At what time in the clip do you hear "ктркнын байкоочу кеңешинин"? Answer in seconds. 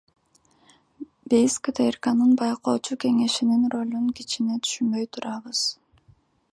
1.67-3.69